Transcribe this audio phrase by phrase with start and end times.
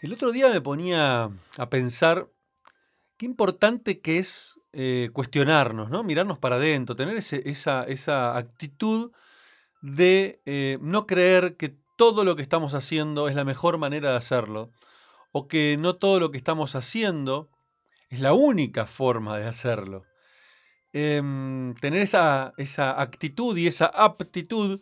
[0.00, 2.28] El otro día me ponía a pensar
[3.16, 6.04] qué importante que es eh, cuestionarnos, ¿no?
[6.04, 9.10] Mirarnos para adentro, tener esa, actitud
[9.82, 14.16] de eh, no creer que todo lo que estamos haciendo es la mejor manera de
[14.16, 14.70] hacerlo,
[15.32, 17.50] o que no todo lo que estamos haciendo
[18.08, 20.04] es la única forma de hacerlo.
[20.92, 24.80] Em, tener esa, esa actitud y esa aptitud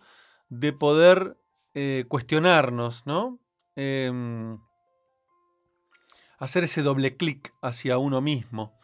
[0.50, 1.38] de poder
[1.74, 3.40] eh, cuestionarnos, ¿no?
[6.38, 8.78] Hacer ese doble clic hacia uno mismo,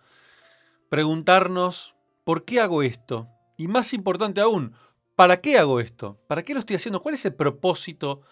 [0.89, 1.95] preguntarnos,
[2.25, 3.29] ¿por qué hago esto?
[3.57, 4.75] Y más importante aún,
[5.17, 6.19] ¿para qué hago esto?
[6.29, 7.01] ¿Para qué lo estoy haciendo?
[7.01, 8.23] ¿Cuál es el propósito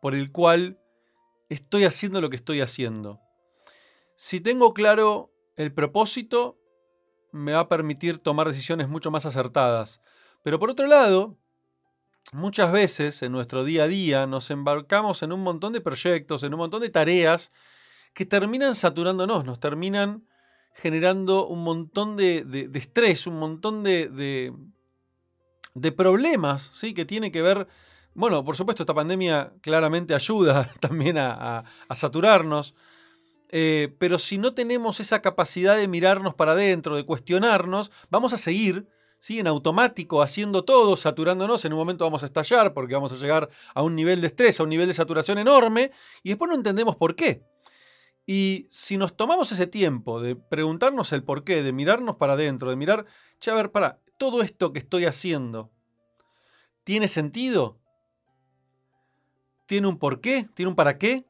[0.00, 0.78] por el cual
[1.48, 3.20] estoy haciendo lo que estoy haciendo?
[4.16, 6.58] Si tengo claro el propósito,
[7.32, 10.00] me va a permitir tomar decisiones mucho más acertadas.
[10.42, 11.36] Pero por otro lado,
[12.32, 16.54] muchas veces en nuestro día a día nos embarcamos en un montón de proyectos, en
[16.54, 17.50] un montón de tareas
[18.14, 20.26] que terminan saturándonos, nos terminan
[20.74, 24.08] generando un montón de, estrés, un montón de,
[25.92, 26.94] problemas, ¿sí?
[26.94, 27.66] Que tiene que ver,
[28.14, 32.74] bueno, por supuesto esta pandemia claramente ayuda también a, a- a saturarnos,
[33.50, 38.38] eh, pero si no tenemos esa capacidad de mirarnos para adentro, de cuestionarnos, vamos a
[38.38, 39.38] seguir, ¿sí?
[39.40, 43.50] En automático, haciendo todo, saturándonos, en un momento vamos a estallar porque vamos a llegar
[43.74, 46.96] a un nivel de estrés, a un nivel de saturación enorme, y después no entendemos
[46.96, 47.42] por qué.
[48.26, 52.70] Y si nos tomamos ese tiempo de preguntarnos el por qué, de mirarnos para adentro,
[52.70, 53.04] de mirar,
[53.38, 55.70] che, a ver, para, todo esto que estoy haciendo,
[56.84, 57.78] ¿tiene sentido?
[59.66, 60.48] ¿Tiene un porqué?
[60.54, 61.26] ¿Tiene un para qué?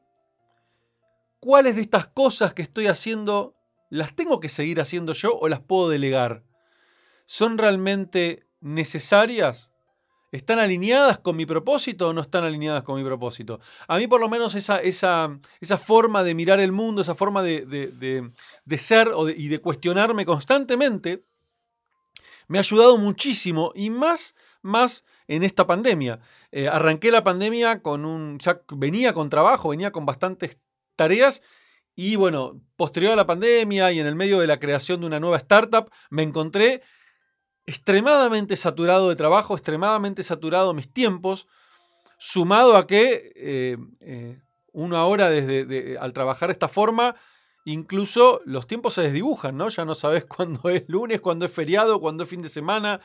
[1.39, 3.55] ¿Cuáles de estas cosas que estoy haciendo
[3.89, 6.43] las tengo que seguir haciendo yo o las puedo delegar?
[7.25, 9.74] ¿Son realmente necesarias?
[10.35, 13.61] ¿Están alineadas con mi propósito o no están alineadas con mi propósito?
[13.87, 17.41] A mí por lo menos esa, esa, esa forma de mirar el mundo, esa forma
[17.41, 18.31] de, de-
[18.65, 21.23] de- ser y de cuestionarme constantemente,
[22.47, 26.19] me ha ayudado muchísimo y más, más en esta pandemia.
[26.51, 30.59] Eh, arranqué la pandemia con un, ya venía con trabajo, venía con bastantes
[30.97, 31.41] tareas
[31.95, 35.21] y bueno, posterior a la pandemia y en el medio de la creación de una
[35.21, 36.81] nueva startup, me encontré
[37.65, 41.47] extremadamente saturado de trabajo, extremadamente saturado mis tiempos,
[42.17, 44.39] sumado a que eh, eh,
[44.71, 47.15] uno ahora desde de- al trabajar de esta forma,
[47.65, 49.69] incluso los tiempos se desdibujan, ¿no?
[49.69, 53.01] Ya no sabes cuándo es lunes, cuándo es feriado, cuándo es fin de semana.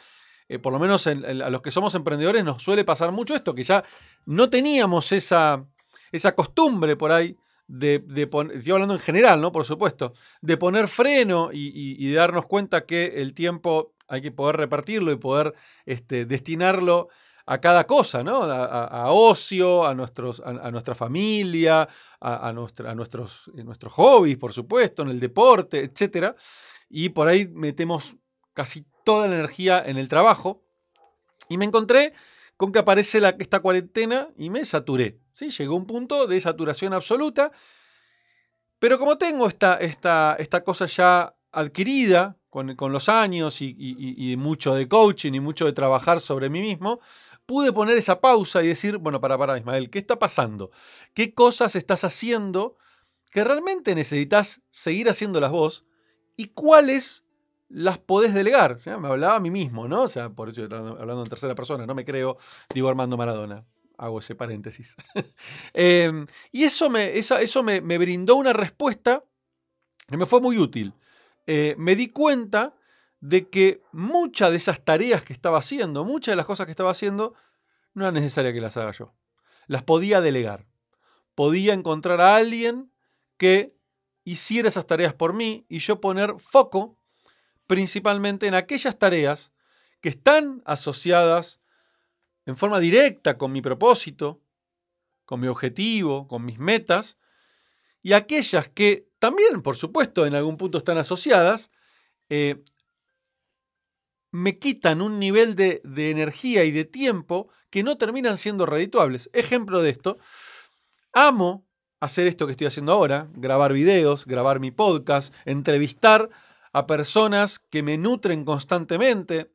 [0.48, 3.34] Eh, por lo menos en- en- a los que somos emprendedores nos suele pasar mucho
[3.34, 3.84] esto, que ya
[4.26, 5.64] no teníamos esa,
[6.12, 7.36] esa costumbre por ahí
[7.70, 8.22] de, de
[8.54, 9.52] estoy hablando en general, ¿no?
[9.52, 14.32] Por supuesto, de poner freno y, y- y darnos cuenta que el tiempo hay que
[14.32, 15.54] poder repartirlo y poder
[15.86, 17.08] este, destinarlo
[17.46, 18.42] a cada cosa, ¿no?
[18.42, 21.88] A, a- ocio, a, nuestros, a, nuestra familia,
[22.20, 26.34] a, nuestra- nuestros, eh, nuestros hobbies, por supuesto, en el deporte, etc.
[26.88, 28.16] Y por ahí metemos
[28.52, 30.64] casi toda la energía en el trabajo.
[31.48, 32.12] Y me encontré
[32.56, 35.18] con que aparece la, esta cuarentena y me saturé.
[35.34, 35.50] ¿Sí?
[35.50, 37.52] Llegó un punto de saturación absoluta.
[38.78, 44.32] Pero como tengo esta, esta, esta cosa ya adquirida con, con los años y, y-
[44.32, 47.00] y- mucho de coaching y mucho de trabajar sobre mí mismo,
[47.46, 50.70] pude poner esa pausa y decir, bueno, para, para, Ismael, ¿qué está pasando?
[51.14, 52.76] ¿Qué cosas estás haciendo
[53.30, 55.84] que realmente necesitas seguir haciéndolas vos?
[56.36, 57.24] ¿Y cuáles
[57.68, 58.72] las podés delegar?
[58.72, 60.02] O sea, me hablaba a mí mismo, ¿no?
[60.04, 62.38] O sea, por eso hablando en tercera persona, no me creo
[62.72, 63.64] Diego Armando Maradona.
[64.00, 64.96] Hago ese paréntesis.
[65.74, 69.22] Em, y eso, me, eso me, me brindó una respuesta
[70.08, 70.94] que me fue muy útil.
[71.46, 72.74] Eh, me di cuenta
[73.20, 76.90] de que muchas de esas tareas que estaba haciendo, muchas de las cosas que estaba
[76.90, 77.34] haciendo,
[77.92, 79.12] no era necesaria que las haga yo.
[79.66, 80.66] Las podía delegar.
[81.34, 82.90] Podía encontrar a alguien
[83.36, 83.76] que
[84.24, 86.96] hiciera esas tareas por mí y yo poner foco
[87.66, 89.52] principalmente en aquellas tareas
[90.00, 91.59] que están asociadas
[92.46, 94.40] en forma directa con mi propósito,
[95.24, 97.16] con mi objetivo, con mis metas,
[98.02, 101.70] y aquellas que también, por supuesto, en algún punto están asociadas,
[102.28, 102.62] eh,
[104.32, 109.28] me quitan un nivel de, de energía y de tiempo que no terminan siendo redituables.
[109.32, 110.18] Ejemplo de esto,
[111.12, 111.66] amo
[112.00, 116.30] hacer esto que estoy haciendo ahora, grabar videos, grabar mi podcast, entrevistar
[116.72, 119.52] a personas que me nutren constantemente,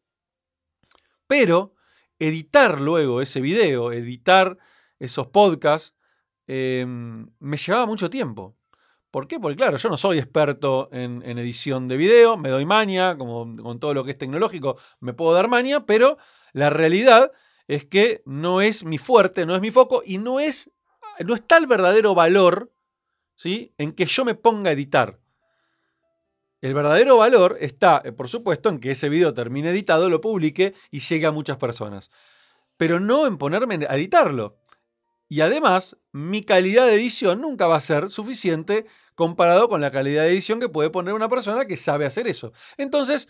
[1.28, 1.75] pero
[2.20, 4.58] editar luego ese video, editar
[5.00, 5.96] esos podcasts,
[6.48, 8.56] eh, me llevaba mucho tiempo.
[9.12, 9.40] ¿Por qué?
[9.40, 13.56] Porque claro, yo no soy experto en, en edición de video, me doy maña, como
[13.64, 16.18] con todo lo que es tecnológico, me puedo dar maña, pero
[16.52, 17.32] la realidad
[17.68, 20.72] es que no es mi fuerte, no es mi foco y no es
[21.24, 22.72] no está el verdadero valor
[23.36, 23.74] ¿sí?
[23.78, 25.20] en que yo me ponga a editar.
[26.66, 30.74] El verdadero valor está, eh, por supuesto, en que ese video termine editado, lo publique
[30.90, 32.10] y llegue a muchas personas.
[32.76, 34.58] Pero no en ponerme a editarlo.
[35.30, 40.24] Y además, mi calidad de edición nunca va a ser suficiente comparado con la calidad
[40.24, 42.52] de edición que puede poner una persona que sabe hacer eso.
[42.78, 43.28] Entonces,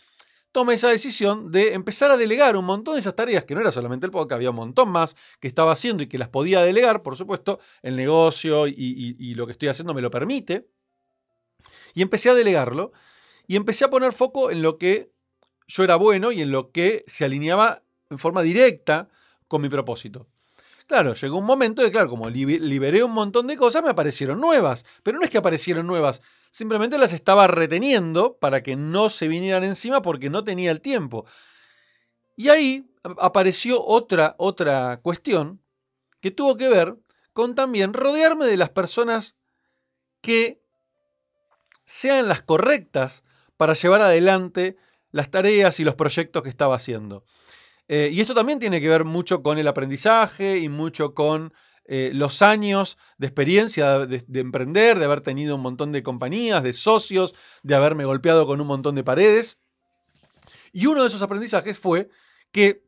[0.53, 3.71] tomé esa decisión de empezar a delegar un montón de esas tareas, que no era
[3.73, 7.03] solamente el podcast, había un montón más que estaba haciendo y que las podía delegar,
[7.03, 8.73] por supuesto, el negocio y,
[9.19, 10.69] y lo que estoy haciendo me lo permite.
[11.93, 12.93] Y empecé a delegarlo
[13.47, 15.11] y empecé a poner foco en lo que
[15.67, 19.09] yo era bueno y en lo que se alineaba en forma directa
[19.47, 20.27] con mi propósito.
[20.87, 24.85] Claro, llegó un momento de, claro, como liberé un montón de cosas, me aparecieron nuevas.
[25.01, 26.21] Pero no es que aparecieron nuevas,
[26.51, 31.25] simplemente las estaba reteniendo para que no se vinieran encima porque no tenía el tiempo.
[32.35, 32.87] Y ahí
[33.17, 35.61] apareció otra, otra cuestión
[36.21, 36.97] que tuvo que ver
[37.33, 39.35] con también rodearme de las personas
[40.21, 40.61] que
[41.85, 43.24] sean las correctas
[43.57, 44.77] para llevar adelante
[45.11, 47.23] las tareas y los proyectos que estaba haciendo.
[47.87, 51.53] Eh, y esto también tiene que ver mucho con el aprendizaje y mucho con
[51.85, 56.63] eh, los años de experiencia de, de, emprender, de haber tenido un montón de compañías,
[56.63, 59.59] de socios, de haberme golpeado con un montón de paredes.
[60.73, 62.09] Y uno de esos aprendizajes fue
[62.51, 62.83] que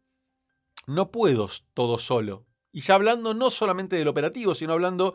[0.87, 2.45] no puedo todo solo.
[2.71, 5.13] Y ya hablando no solamente del operativo, sino hablando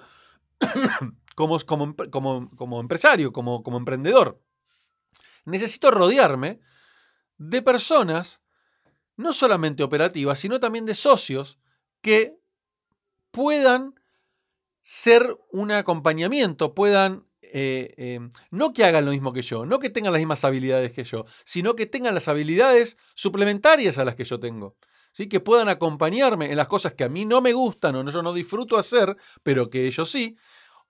[1.34, 4.40] como, como, como, como empresario, como emprendedor.
[5.44, 6.61] Necesito rodearme
[7.39, 8.43] de personas
[9.17, 11.59] no solamente operativas, sino también de socios
[12.00, 12.39] que
[13.31, 13.94] puedan
[14.83, 19.91] ser un acompañamiento, puedan, eh, em, no que hagan lo mismo que yo, no que
[19.91, 24.25] tengan las mismas habilidades que yo, sino que tengan las habilidades suplementarias a las que
[24.25, 24.77] yo tengo.
[25.12, 25.29] ¿sí?
[25.29, 28.33] Que puedan acompañarme en las cosas que a mí no me gustan o yo no
[28.33, 30.37] disfruto hacer, pero que ellos sí,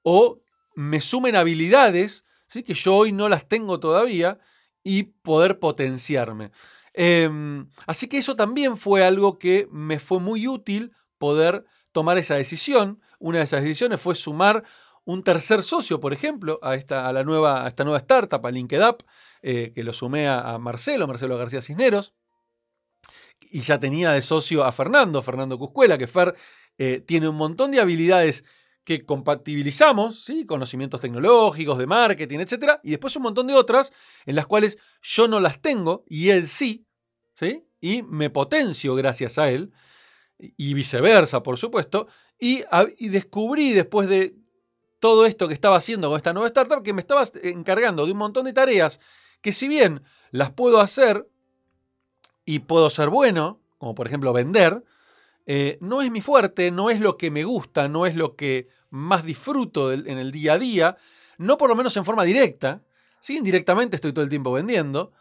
[0.03, 0.41] o
[0.75, 2.63] me sumen habilidades ¿sí?
[2.63, 4.39] que yo hoy no las tengo todavía
[4.85, 6.51] y poder potenciarme.
[6.93, 12.35] Em, así que eso también fue algo que me fue muy útil poder tomar esa
[12.35, 13.01] decisión.
[13.19, 14.65] Una de esas decisiones fue sumar
[15.05, 18.51] un tercer socio, por ejemplo, a esta, a la nueva, a esta nueva startup, a
[18.51, 19.03] LinkedUp,
[19.41, 22.15] eh, que lo sumé a, Marcelo, Marcelo García Cisneros.
[23.41, 26.09] Y ya tenía de socio a Fernando, Fernando Cuscuela, que
[26.79, 28.45] eh, tiene un montón de habilidades
[28.85, 30.45] que compatibilizamos, ¿sí?
[30.45, 32.81] conocimientos tecnológicos, de marketing, etc.
[32.83, 33.93] Y después un montón de otras
[34.27, 36.87] en las cuales yo no las tengo y él sí,
[37.35, 37.65] ¿sí?
[37.81, 39.73] y me potencio gracias a él,
[40.39, 42.09] y viceversa, por supuesto.
[42.39, 42.65] Y,
[42.99, 44.35] y descubrí después de
[44.99, 48.19] todo esto que estaba haciendo con esta nueva startup que me estaba encargando de un
[48.19, 49.01] montón de tareas
[49.41, 51.29] que si bien las puedo hacer
[52.45, 54.85] y puedo ser bueno, como por ejemplo vender,
[55.47, 58.69] eh, no es mi fuerte, no es lo que me gusta, no es lo que
[58.91, 60.97] más disfruto en el día a día,
[61.39, 62.83] no por lo menos en forma directa,
[63.21, 65.13] sí, indirectamente estoy todo el tiempo vendiendo,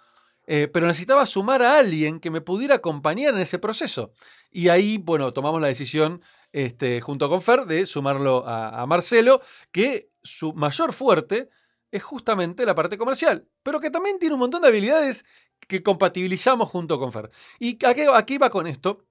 [0.48, 4.12] eh, pero necesitaba sumar a alguien que me pudiera acompañar en ese proceso.
[4.52, 6.22] Y ahí, bueno, tomamos la decisión
[6.52, 9.42] este, junto con Fer de sumarlo a, Marcelo,
[9.72, 11.50] que su mayor fuerte
[11.92, 15.26] es justamente la parte comercial, pero que también tiene un montón de habilidades
[15.68, 17.30] que compatibilizamos junto con Fer.
[17.60, 19.06] ¿Y aquí va con esto?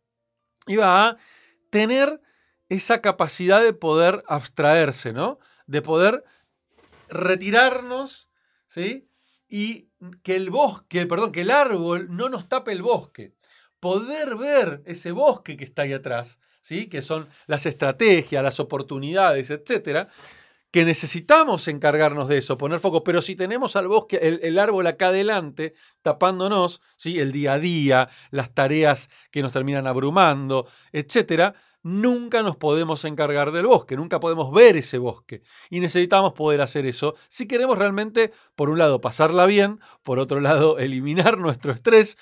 [0.67, 1.17] Iba a
[1.71, 2.21] tener
[2.69, 5.39] esa capacidad de poder abstraerse, ¿no?
[5.67, 6.25] De poder
[7.09, 8.29] retirarnos,
[8.69, 9.09] ¿sí?
[9.49, 9.89] Y
[10.23, 13.35] que el bosque, perdón, que el árbol no nos tape el bosque.
[13.81, 16.89] Poder ver ese bosque que está ahí atrás, ¿sí?
[16.89, 20.09] Que son las estrategias, las oportunidades, etcétera
[20.71, 25.09] que necesitamos encargarnos de eso, poner foco, pero si tenemos al bosque, el, árbol acá
[25.09, 27.19] adelante, tapándonos, ¿sí?
[27.19, 33.53] el día a día, las tareas que nos terminan abrumando, etcétera, nunca nos podemos encargar
[33.53, 35.43] del bosque, nunca podemos ver ese bosque.
[35.71, 40.41] Y necesitamos poder hacer eso si queremos realmente, por un lado, pasarla bien, por otro
[40.41, 42.17] lado, eliminar nuestro estrés,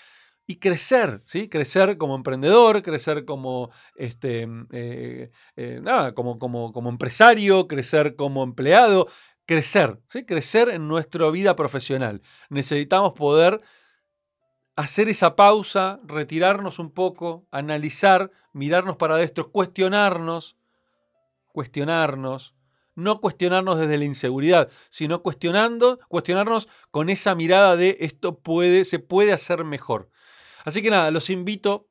[0.49, 1.49] y crecer, ¿sí?
[1.51, 8.17] Crecer como emprendedor, crecer como, este, mm, eh, eh, nada, como, como, como empresario, crecer
[8.17, 9.09] como empleado,
[9.47, 10.25] crecer, ¿sí?
[10.25, 12.23] Crecer en nuestra vida profesional.
[12.49, 13.61] Necesitamos poder
[14.77, 20.57] hacer esa pausa, retirarnos un poco, analizar, mirarnos para adentro, cuestionarnos,
[21.53, 22.55] cuestionarnos,
[22.95, 28.99] no cuestionarnos desde la inseguridad, sino cuestionando, cuestionarnos con esa mirada de esto puede, se
[28.99, 30.11] puede hacer mejor.
[30.65, 31.89] Así que nada, los invito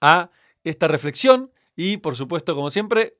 [0.00, 0.30] a
[0.64, 3.18] esta reflexión y por supuesto, como siempre,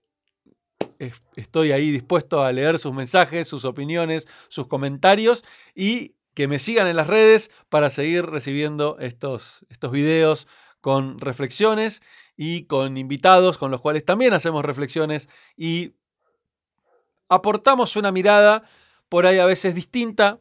[1.36, 6.86] estoy ahí dispuesto a leer sus mensajes, sus opiniones, sus comentarios y que me sigan
[6.86, 10.46] en las redes para seguir recibiendo estos, estos videos
[10.80, 12.02] con reflexiones
[12.36, 15.94] y con invitados con los cuales también hacemos reflexiones y
[17.28, 18.62] aportamos una mirada
[19.08, 20.38] por ahí a veces distinta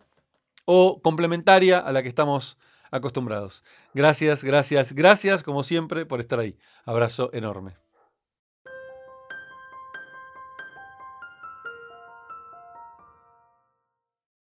[0.66, 2.58] o complementaria a la que estamos
[2.92, 3.64] acostumbrados.
[3.94, 6.58] Gracias, gracias, gracias como siempre por estar ahí.
[6.86, 7.87] Abrazo enorme.